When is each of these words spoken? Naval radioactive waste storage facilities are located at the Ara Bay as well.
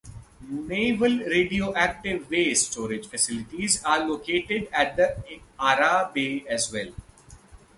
Naval 0.67 1.19
radioactive 1.27 2.27
waste 2.27 2.71
storage 2.71 3.05
facilities 3.05 3.83
are 3.83 4.03
located 4.09 4.67
at 4.73 4.95
the 4.95 5.15
Ara 5.59 6.09
Bay 6.11 6.43
as 6.49 6.73
well. 6.73 6.91